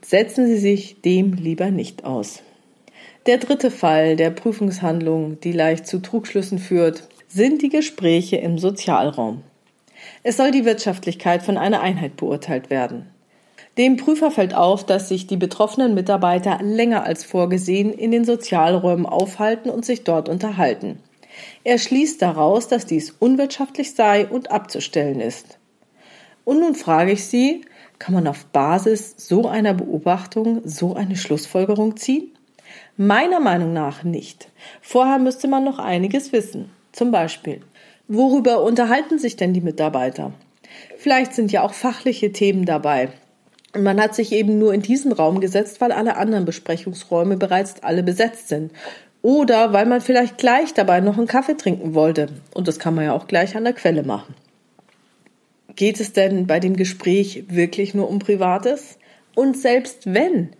Setzen 0.00 0.46
Sie 0.46 0.58
sich 0.58 1.00
dem 1.02 1.34
lieber 1.34 1.70
nicht 1.70 2.04
aus. 2.04 2.42
Der 3.26 3.38
dritte 3.38 3.70
Fall 3.70 4.16
der 4.16 4.30
Prüfungshandlung, 4.30 5.38
die 5.40 5.52
leicht 5.52 5.86
zu 5.86 6.00
Trugschlüssen 6.00 6.58
führt, 6.58 7.08
sind 7.28 7.62
die 7.62 7.68
Gespräche 7.68 8.36
im 8.36 8.58
Sozialraum. 8.58 9.42
Es 10.24 10.36
soll 10.36 10.52
die 10.52 10.64
Wirtschaftlichkeit 10.64 11.42
von 11.42 11.58
einer 11.58 11.80
Einheit 11.80 12.16
beurteilt 12.16 12.70
werden. 12.70 13.06
Dem 13.78 13.96
Prüfer 13.96 14.30
fällt 14.30 14.54
auf, 14.54 14.84
dass 14.84 15.08
sich 15.08 15.26
die 15.26 15.36
betroffenen 15.36 15.94
Mitarbeiter 15.94 16.58
länger 16.62 17.04
als 17.04 17.24
vorgesehen 17.24 17.92
in 17.92 18.10
den 18.10 18.24
Sozialräumen 18.24 19.06
aufhalten 19.06 19.70
und 19.70 19.84
sich 19.84 20.04
dort 20.04 20.28
unterhalten. 20.28 21.00
Er 21.64 21.78
schließt 21.78 22.20
daraus, 22.20 22.68
dass 22.68 22.86
dies 22.86 23.10
unwirtschaftlich 23.18 23.94
sei 23.94 24.26
und 24.26 24.50
abzustellen 24.50 25.20
ist. 25.20 25.58
Und 26.44 26.60
nun 26.60 26.74
frage 26.74 27.12
ich 27.12 27.24
Sie, 27.24 27.62
kann 27.98 28.14
man 28.14 28.26
auf 28.26 28.44
Basis 28.46 29.14
so 29.16 29.48
einer 29.48 29.74
Beobachtung 29.74 30.60
so 30.64 30.94
eine 30.94 31.16
Schlussfolgerung 31.16 31.96
ziehen? 31.96 32.32
Meiner 32.96 33.40
Meinung 33.40 33.72
nach 33.72 34.02
nicht. 34.02 34.50
Vorher 34.80 35.18
müsste 35.18 35.48
man 35.48 35.64
noch 35.64 35.78
einiges 35.78 36.32
wissen. 36.32 36.70
Zum 36.92 37.10
Beispiel, 37.10 37.62
worüber 38.12 38.62
unterhalten 38.62 39.18
sich 39.18 39.36
denn 39.36 39.52
die 39.52 39.60
Mitarbeiter? 39.60 40.32
Vielleicht 40.98 41.34
sind 41.34 41.52
ja 41.52 41.62
auch 41.62 41.74
fachliche 41.74 42.32
Themen 42.32 42.64
dabei. 42.64 43.08
Und 43.74 43.82
man 43.82 44.00
hat 44.00 44.14
sich 44.14 44.32
eben 44.32 44.58
nur 44.58 44.74
in 44.74 44.82
diesen 44.82 45.12
Raum 45.12 45.40
gesetzt, 45.40 45.80
weil 45.80 45.92
alle 45.92 46.16
anderen 46.16 46.44
Besprechungsräume 46.44 47.36
bereits 47.36 47.82
alle 47.82 48.02
besetzt 48.02 48.48
sind. 48.48 48.72
Oder 49.22 49.72
weil 49.72 49.86
man 49.86 50.00
vielleicht 50.00 50.36
gleich 50.36 50.74
dabei 50.74 51.00
noch 51.00 51.16
einen 51.16 51.26
Kaffee 51.26 51.56
trinken 51.56 51.94
wollte. 51.94 52.28
Und 52.54 52.68
das 52.68 52.78
kann 52.78 52.94
man 52.94 53.04
ja 53.04 53.12
auch 53.14 53.26
gleich 53.26 53.56
an 53.56 53.64
der 53.64 53.72
Quelle 53.72 54.02
machen. 54.02 54.34
Geht 55.74 56.00
es 56.00 56.12
denn 56.12 56.46
bei 56.46 56.60
dem 56.60 56.76
Gespräch 56.76 57.44
wirklich 57.48 57.94
nur 57.94 58.10
um 58.10 58.18
Privates? 58.18 58.98
Und 59.34 59.56
selbst 59.56 60.12
wenn, 60.12 60.50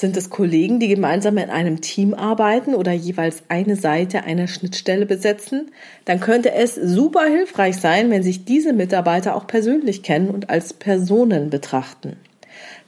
sind 0.00 0.16
es 0.16 0.30
Kollegen, 0.30 0.80
die 0.80 0.88
gemeinsam 0.88 1.38
in 1.38 1.50
einem 1.50 1.80
Team 1.80 2.14
arbeiten 2.14 2.74
oder 2.74 2.92
jeweils 2.92 3.42
eine 3.48 3.76
Seite 3.76 4.24
einer 4.24 4.48
Schnittstelle 4.48 5.06
besetzen, 5.06 5.70
dann 6.04 6.20
könnte 6.20 6.52
es 6.52 6.74
super 6.74 7.24
hilfreich 7.24 7.76
sein, 7.76 8.10
wenn 8.10 8.22
sich 8.22 8.44
diese 8.44 8.72
Mitarbeiter 8.72 9.36
auch 9.36 9.46
persönlich 9.46 10.02
kennen 10.02 10.30
und 10.30 10.50
als 10.50 10.72
Personen 10.72 11.50
betrachten. 11.50 12.16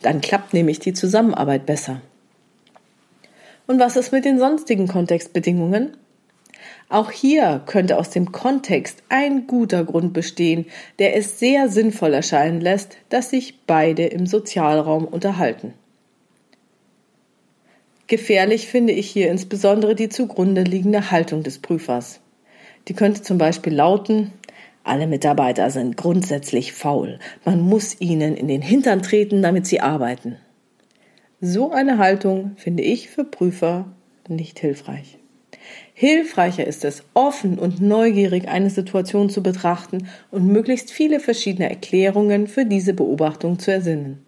Dann 0.00 0.20
klappt 0.20 0.52
nämlich 0.52 0.80
die 0.80 0.92
Zusammenarbeit 0.92 1.66
besser. 1.66 2.00
Und 3.66 3.78
was 3.78 3.96
ist 3.96 4.12
mit 4.12 4.24
den 4.24 4.38
sonstigen 4.38 4.88
Kontextbedingungen? 4.88 5.96
Auch 6.88 7.10
hier 7.10 7.62
könnte 7.64 7.98
aus 7.98 8.10
dem 8.10 8.32
Kontext 8.32 9.02
ein 9.08 9.46
guter 9.46 9.84
Grund 9.84 10.12
bestehen, 10.12 10.66
der 10.98 11.16
es 11.16 11.38
sehr 11.38 11.68
sinnvoll 11.68 12.12
erscheinen 12.12 12.60
lässt, 12.60 12.96
dass 13.08 13.30
sich 13.30 13.60
beide 13.66 14.04
im 14.06 14.26
Sozialraum 14.26 15.06
unterhalten. 15.06 15.74
Gefährlich 18.12 18.66
finde 18.66 18.92
ich 18.92 19.08
hier 19.08 19.30
insbesondere 19.30 19.94
die 19.94 20.10
zugrunde 20.10 20.64
liegende 20.64 21.10
Haltung 21.10 21.42
des 21.42 21.60
Prüfers. 21.60 22.20
Die 22.86 22.92
könnte 22.92 23.22
zum 23.22 23.38
Beispiel 23.38 23.72
lauten, 23.72 24.32
alle 24.84 25.06
Mitarbeiter 25.06 25.70
sind 25.70 25.96
grundsätzlich 25.96 26.74
faul. 26.74 27.20
Man 27.46 27.62
muss 27.62 27.98
ihnen 28.02 28.36
in 28.36 28.48
den 28.48 28.60
Hintern 28.60 29.00
treten, 29.00 29.40
damit 29.40 29.66
sie 29.66 29.80
arbeiten. 29.80 30.36
So 31.40 31.70
eine 31.70 31.96
Haltung 31.96 32.50
finde 32.56 32.82
ich 32.82 33.08
für 33.08 33.24
Prüfer 33.24 33.86
nicht 34.28 34.58
hilfreich. 34.58 35.16
Hilfreicher 35.94 36.66
ist 36.66 36.84
es, 36.84 37.04
offen 37.14 37.58
und 37.58 37.80
neugierig 37.80 38.46
eine 38.46 38.68
Situation 38.68 39.30
zu 39.30 39.42
betrachten 39.42 40.06
und 40.30 40.46
möglichst 40.46 40.90
viele 40.90 41.18
verschiedene 41.18 41.70
Erklärungen 41.70 42.46
für 42.46 42.66
diese 42.66 42.92
Beobachtung 42.92 43.58
zu 43.58 43.72
ersinnen. 43.72 44.26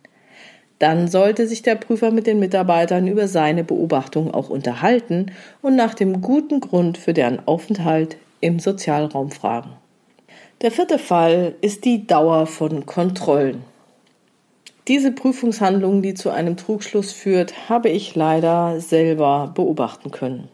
Dann 0.78 1.08
sollte 1.08 1.46
sich 1.46 1.62
der 1.62 1.76
Prüfer 1.76 2.10
mit 2.10 2.26
den 2.26 2.40
Mitarbeitern 2.40 3.06
über 3.06 3.28
seine 3.28 3.64
Beobachtung 3.64 4.32
auch 4.34 4.50
unterhalten 4.50 5.26
und 5.62 5.76
nach 5.76 5.94
dem 5.94 6.20
guten 6.20 6.60
Grund 6.60 6.98
für 6.98 7.12
deren 7.12 7.46
Aufenthalt 7.46 8.16
im 8.40 8.58
Sozialraum 8.58 9.30
fragen. 9.30 9.70
Der 10.62 10.70
vierte 10.70 10.98
Fall 10.98 11.54
ist 11.60 11.84
die 11.84 12.06
Dauer 12.06 12.46
von 12.46 12.86
Kontrollen. 12.86 13.62
Diese 14.88 15.12
Prüfungshandlung, 15.12 16.02
die 16.02 16.14
zu 16.14 16.30
einem 16.30 16.56
Trugschluss 16.56 17.12
führt, 17.12 17.70
habe 17.70 17.88
ich 17.88 18.14
leider 18.14 18.80
selber 18.80 19.52
beobachten 19.54 20.10
können. 20.10 20.48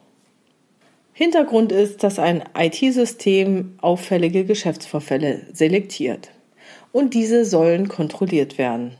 Hintergrund 1.13 1.73
ist, 1.73 2.05
dass 2.05 2.19
ein 2.19 2.45
IT-System 2.57 3.75
auffällige 3.81 4.45
Geschäftsvorfälle 4.45 5.43
selektiert 5.53 6.31
und 6.93 7.15
diese 7.15 7.45
sollen 7.45 7.89
kontrolliert 7.89 8.57
werden. 8.57 8.97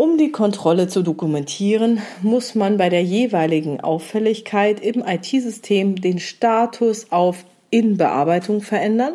Um 0.00 0.16
die 0.16 0.30
Kontrolle 0.30 0.86
zu 0.86 1.02
dokumentieren, 1.02 2.00
muss 2.22 2.54
man 2.54 2.76
bei 2.76 2.88
der 2.88 3.02
jeweiligen 3.02 3.80
Auffälligkeit 3.80 4.78
im 4.78 5.02
IT-System 5.04 5.96
den 5.96 6.20
Status 6.20 7.10
auf 7.10 7.44
in 7.70 7.96
Bearbeitung 7.96 8.60
verändern, 8.60 9.14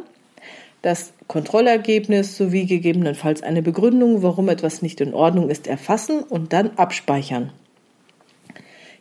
das 0.82 1.14
Kontrollergebnis 1.28 2.36
sowie 2.36 2.66
gegebenenfalls 2.66 3.44
eine 3.44 3.62
Begründung, 3.62 4.24
warum 4.24 4.50
etwas 4.50 4.82
nicht 4.82 5.00
in 5.00 5.14
Ordnung 5.14 5.50
ist, 5.50 5.68
erfassen 5.68 6.22
und 6.22 6.52
dann 6.52 6.72
abspeichern. 6.72 7.54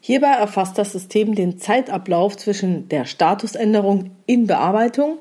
Hierbei 0.00 0.34
erfasst 0.34 0.78
das 0.78 0.92
System 0.92 1.34
den 1.34 1.58
Zeitablauf 1.58 2.36
zwischen 2.36 2.88
der 2.90 3.06
Statusänderung 3.06 4.12
in 4.26 4.46
Bearbeitung 4.46 5.18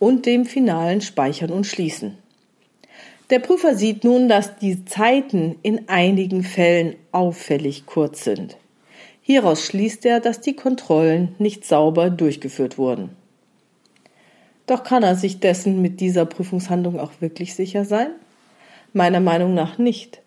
und 0.00 0.26
dem 0.26 0.44
finalen 0.44 1.02
Speichern 1.02 1.50
und 1.50 1.68
Schließen. 1.68 2.18
Der 3.30 3.38
Prüfer 3.38 3.76
sieht 3.76 4.02
nun, 4.02 4.28
dass 4.28 4.58
die 4.58 4.84
Zeiten 4.84 5.56
in 5.62 5.88
einigen 5.88 6.42
Fällen 6.42 6.96
auffällig 7.12 7.86
kurz 7.86 8.24
sind. 8.24 8.56
Hieraus 9.22 9.64
schließt 9.64 10.04
er, 10.04 10.18
dass 10.18 10.40
die 10.40 10.56
Kontrollen 10.56 11.36
nicht 11.38 11.64
sauber 11.64 12.10
durchgeführt 12.10 12.76
wurden. 12.76 13.10
Doch 14.66 14.82
kann 14.82 15.04
er 15.04 15.14
sich 15.14 15.38
dessen 15.38 15.80
mit 15.80 16.00
dieser 16.00 16.26
Prüfungshandlung 16.26 16.98
auch 16.98 17.12
wirklich 17.20 17.54
sicher 17.54 17.84
sein? 17.84 18.10
Meiner 18.92 19.20
Meinung 19.20 19.54
nach 19.54 19.78
nicht. 19.78 20.20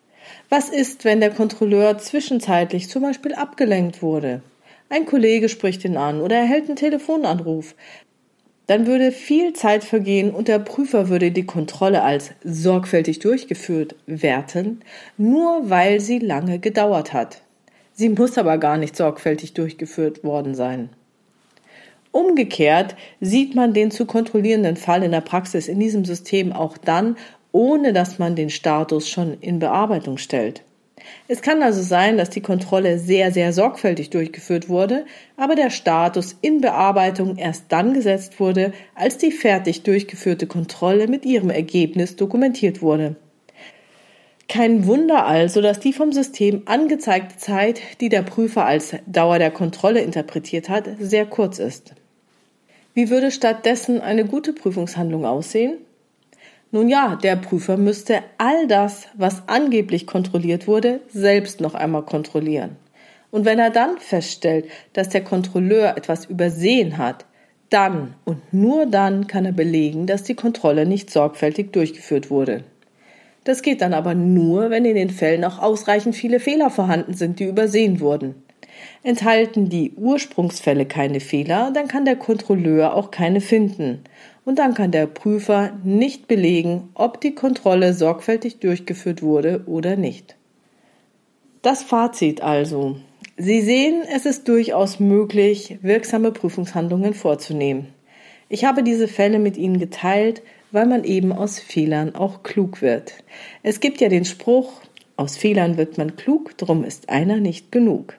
Was 0.48 0.70
ist, 0.70 1.04
wenn 1.04 1.20
der 1.20 1.32
Kontrolleur 1.32 1.98
zwischenzeitlich 1.98 2.90
zum 2.90 3.02
Beispiel 3.02 3.34
abgelenkt 3.34 4.02
wurde? 4.02 4.42
Ein 4.88 5.06
Kollege 5.06 5.50
spricht 5.50 5.84
ihn 5.84 5.98
an 5.98 6.22
oder 6.22 6.38
erhält 6.38 6.68
einen 6.68 6.78
Telefonanruf. 6.78 7.76
Dann 8.68 8.88
würde 8.88 9.12
viel 9.12 9.54
Zeit 9.54 9.84
vergehen 9.84 10.32
und 10.32 10.48
der 10.48 10.60
Prüfer 10.60 11.10
würde 11.10 11.32
die 11.32 11.46
Kontrolle 11.46 12.02
als 12.02 12.32
sorgfältig 12.44 13.20
durchgeführt 13.20 13.96
werten, 14.06 14.80
nur 15.18 15.70
weil 15.70 16.00
sie 16.00 16.20
lange 16.20 16.60
gedauert 16.60 17.12
hat. 17.12 17.42
Sie 17.94 18.10
muss 18.10 18.38
aber 18.38 18.58
gar 18.58 18.78
nicht 18.78 18.96
sorgfältig 18.96 19.54
durchgeführt 19.54 20.24
worden 20.24 20.56
sein. 20.56 20.90
Umgekehrt 22.12 22.96
sieht 23.20 23.56
man 23.56 23.74
den 23.74 23.92
zu 23.92 24.06
kontrollierenden 24.06 24.78
Fall 24.78 25.04
in 25.04 25.12
der 25.12 25.22
Praxis 25.22 25.68
in 25.68 25.80
diesem 25.80 26.06
System 26.06 26.54
auch 26.54 26.78
dann, 26.78 27.18
ohne 27.52 27.92
dass 27.92 28.18
man 28.18 28.36
den 28.36 28.50
Status 28.50 29.10
schon 29.10 29.38
in 29.42 29.60
Bearbeitung 29.60 30.18
stellt. 30.18 30.64
Es 31.28 31.42
kann 31.42 31.64
also 31.64 31.82
sein, 31.82 32.18
dass 32.18 32.30
die 32.30 32.42
Kontrolle 32.42 33.00
sehr, 33.00 33.32
sehr 33.32 33.54
sorgfältig 33.54 34.10
durchgeführt 34.10 34.70
wurde, 34.70 35.06
aber 35.38 35.56
der 35.56 35.70
Status 35.70 36.36
in 36.42 36.62
Bearbeitung 36.62 37.38
erst 37.38 37.66
dann 37.70 37.94
gesetzt 37.94 38.40
wurde, 38.40 38.74
als 38.96 39.18
die 39.18 39.32
fertig 39.32 39.84
durchgeführte 39.84 40.48
Kontrolle 40.48 41.08
mit 41.08 41.26
ihrem 41.26 41.50
Ergebnis 41.50 42.16
dokumentiert 42.16 42.82
wurde. 42.82 43.16
Kein 44.50 44.86
Wunder 44.86 45.26
also, 45.26 45.62
dass 45.62 45.80
die 45.80 45.94
vom 45.94 46.12
System 46.12 46.64
angezeigte 46.66 47.38
Zeit, 47.38 47.82
die 48.02 48.10
der 48.10 48.22
Prüfer 48.22 48.66
als 48.66 48.96
Dauer 49.08 49.40
der 49.40 49.52
Kontrolle 49.52 50.02
interpretiert 50.02 50.70
hat, 50.70 50.88
sehr 51.00 51.26
kurz 51.26 51.60
ist. 51.60 51.94
Wie 52.94 53.10
würde 53.10 53.32
stattdessen 53.32 54.02
eine 54.02 54.26
gute 54.26 54.54
Prüfungshandlung 54.54 55.26
aussehen? 55.26 55.78
Nun 56.74 56.90
ja, 56.90 57.16
der 57.22 57.36
Prüfer 57.36 57.78
müsste 57.78 58.24
all 58.40 58.66
das, 58.66 59.08
was 59.14 59.44
angeblich 59.48 60.08
kontrolliert 60.08 60.68
wurde, 60.68 61.02
selbst 61.08 61.62
noch 61.62 61.76
einmal 61.76 62.02
kontrollieren. 62.02 62.78
Und 63.30 63.46
wenn 63.46 63.60
er 63.60 63.70
dann 63.70 64.00
feststellt, 64.00 64.66
dass 64.92 65.10
der 65.10 65.24
Kontrolleur 65.24 65.96
etwas 65.96 66.26
übersehen 66.26 66.98
hat, 66.98 67.26
dann 67.70 68.16
und 68.26 68.52
nur 68.56 68.88
dann 68.88 69.28
kann 69.28 69.46
er 69.46 69.52
belegen, 69.52 70.08
dass 70.08 70.24
die 70.24 70.34
Kontrolle 70.34 70.88
nicht 70.88 71.12
sorgfältig 71.12 71.72
durchgeführt 71.74 72.32
wurde. 72.32 72.64
Das 73.44 73.62
geht 73.62 73.82
dann 73.82 73.94
aber 73.94 74.16
nur, 74.16 74.72
wenn 74.72 74.86
in 74.86 74.96
den 74.96 75.12
Fällen 75.12 75.46
auch 75.46 75.60
ausreichend 75.60 76.16
viele 76.16 76.40
Fehler 76.40 76.72
vorhanden 76.72 77.14
sind, 77.14 77.40
die 77.40 77.46
übersehen 77.46 78.00
wurden. 78.00 78.34
Enthalten 79.04 79.70
die 79.70 79.94
Ursprungsfälle 79.96 80.88
keine 80.88 81.20
Fehler, 81.20 81.72
dann 81.72 81.88
kann 81.88 82.06
der 82.06 82.16
Kontrolleur 82.16 82.96
auch 82.96 83.12
keine 83.12 83.42
finden. 83.42 84.04
Und 84.46 84.60
dann 84.60 84.74
kann 84.74 84.92
der 84.92 85.08
Prüfer 85.08 85.78
nicht 85.84 86.28
belegen, 86.28 86.90
ob 86.96 87.22
die 87.22 87.34
Kontrolle 87.34 87.94
sorgfältig 87.94 88.60
durchgeführt 88.60 89.22
wurde 89.22 89.64
oder 89.68 89.96
nicht. 89.96 90.36
Das 91.62 91.82
Fazit 91.82 92.42
also. 92.42 92.98
Sie 93.38 93.62
sehen, 93.62 94.04
es 94.14 94.26
ist 94.26 94.48
durchaus 94.48 95.00
möglich, 95.00 95.80
wirksame 95.82 96.32
Prüfungshandlungen 96.32 97.14
vorzunehmen. 97.14 97.88
Ich 98.50 98.66
habe 98.66 98.84
diese 98.84 99.08
Fälle 99.08 99.40
mit 99.40 99.58
Ihnen 99.58 99.80
geteilt, 99.80 100.44
weil 100.72 100.86
man 100.86 101.04
eben 101.04 101.32
aus 101.32 101.60
Fehlern 101.60 102.14
auch 102.14 102.44
klug 102.44 102.82
wird. 102.82 103.24
Es 103.64 103.80
gibt 103.80 104.02
ja 104.02 104.10
den 104.10 104.26
Spruch, 104.26 104.82
aus 105.16 105.38
Fehlern 105.38 105.78
wird 105.78 105.98
man 105.98 106.16
klug, 106.16 106.58
drum 106.58 106.84
ist 106.84 107.10
einer 107.10 107.38
nicht 107.38 107.72
genug. 107.72 108.18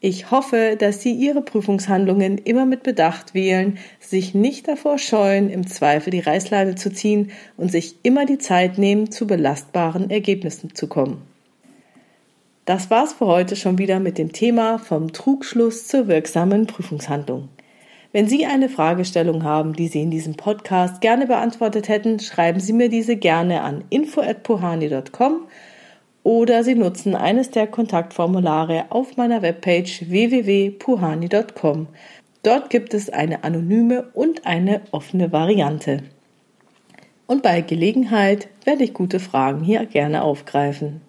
Ich 0.00 0.30
hoffe, 0.30 0.76
dass 0.78 1.00
Sie 1.00 1.12
Ihre 1.12 1.40
Prüfungshandlungen 1.40 2.36
immer 2.38 2.66
mit 2.66 2.82
Bedacht 2.82 3.32
wählen, 3.32 3.78
sich 3.98 4.34
nicht 4.34 4.68
davor 4.68 4.98
scheuen, 4.98 5.48
im 5.48 5.66
Zweifel 5.66 6.10
die 6.10 6.20
Reißleine 6.20 6.74
zu 6.74 6.92
ziehen 6.92 7.30
und 7.56 7.72
sich 7.72 7.96
immer 8.02 8.26
die 8.26 8.38
Zeit 8.38 8.76
nehmen, 8.76 9.10
zu 9.10 9.26
belastbaren 9.26 10.10
Ergebnissen 10.10 10.74
zu 10.74 10.86
kommen. 10.86 11.22
Das 12.66 12.90
war's 12.90 13.14
für 13.14 13.26
heute 13.26 13.56
schon 13.56 13.78
wieder 13.78 13.98
mit 13.98 14.18
dem 14.18 14.32
Thema 14.32 14.78
vom 14.78 15.12
Trugschluss 15.12 15.86
zur 15.86 16.08
wirksamen 16.08 16.66
Prüfungshandlung. 16.66 17.48
Wenn 18.12 18.28
Sie 18.28 18.44
eine 18.44 18.68
Fragestellung 18.68 19.44
haben, 19.44 19.72
die 19.72 19.88
Sie 19.88 20.02
in 20.02 20.10
diesem 20.10 20.34
Podcast 20.34 21.00
gerne 21.00 21.26
beantwortet 21.26 21.88
hätten, 21.88 22.18
schreiben 22.18 22.60
Sie 22.60 22.72
mir 22.72 22.88
diese 22.88 23.16
gerne 23.16 23.62
an 23.62 23.84
info@puhani.com 23.90 25.46
oder 26.26 26.64
Sie 26.64 26.74
nutzen 26.74 27.14
eines 27.14 27.52
der 27.52 27.68
Kontaktformulare 27.68 28.86
auf 28.88 29.16
meiner 29.16 29.42
Webpage 29.42 30.08
www.puhani.com. 30.08 31.86
Dort 32.42 32.68
gibt 32.68 32.94
es 32.94 33.08
eine 33.10 33.44
anonyme 33.44 34.08
und 34.12 34.44
eine 34.44 34.80
offene 34.90 35.30
Variante. 35.30 36.02
Und 37.28 37.44
bei 37.44 37.60
Gelegenheit 37.60 38.48
werde 38.64 38.82
ich 38.82 38.92
gute 38.92 39.20
Fragen 39.20 39.62
hier 39.62 39.86
gerne 39.86 40.22
aufgreifen. 40.22 41.00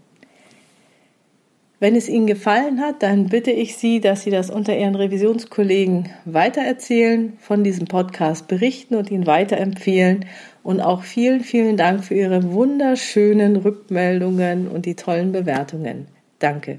Wenn 1.80 1.96
es 1.96 2.10
Ihnen 2.10 2.26
gefallen 2.26 2.82
hat, 2.82 3.04
dann 3.04 3.28
bitte 3.28 3.52
ich 3.52 3.78
Sie, 3.78 4.00
dass 4.00 4.24
Sie 4.24 4.32
das 4.32 4.50
unter 4.50 4.76
Ihren 4.76 4.96
Revisionskollegen 4.96 6.10
weitererzählen, 6.26 7.34
von 7.40 7.64
diesem 7.64 7.86
Podcast 7.86 8.48
berichten 8.48 8.96
und 8.96 9.12
ihn 9.12 9.28
weiterempfehlen. 9.28 10.26
Und 10.64 10.82
auch 10.82 11.04
vielen, 11.04 11.42
vielen 11.42 11.78
Dank 11.78 12.04
für 12.04 12.16
Ihre 12.16 12.52
wunderschönen 12.52 13.58
Rückmeldungen 13.58 14.68
und 14.68 14.88
die 14.88 14.96
tollen 14.96 15.32
Bewertungen. 15.32 16.08
Danke. 16.40 16.78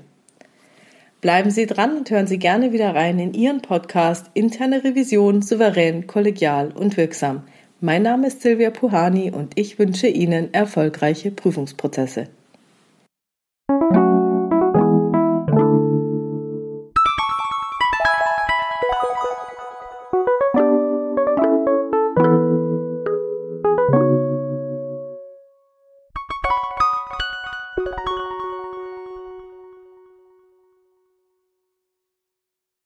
Bleiben 1.20 1.52
Sie 1.52 1.66
dran 1.66 1.96
und 1.96 2.10
hören 2.10 2.26
Sie 2.26 2.40
gerne 2.40 2.72
wieder 2.72 2.92
rein 2.92 3.20
in 3.20 3.34
Ihren 3.34 3.62
Podcast 3.62 4.26
Interne 4.34 4.82
Revision 4.82 5.42
souverän, 5.42 6.08
kollegial 6.08 6.72
und 6.72 6.96
wirksam. 6.96 7.44
Mein 7.80 8.02
Name 8.02 8.26
ist 8.26 8.42
Silvia 8.42 8.70
Puhani 8.70 9.30
und 9.30 9.52
ich 9.54 9.78
wünsche 9.78 10.08
Ihnen 10.08 10.52
erfolgreiche 10.52 11.30
Prüfungsprozesse. 11.30 12.24